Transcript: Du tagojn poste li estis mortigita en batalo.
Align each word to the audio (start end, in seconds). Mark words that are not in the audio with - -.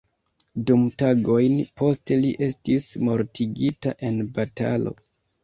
Du 0.69 0.77
tagojn 1.01 1.57
poste 1.81 2.17
li 2.23 2.31
estis 2.47 2.89
mortigita 3.11 3.95
en 4.11 4.19
batalo. 4.41 4.97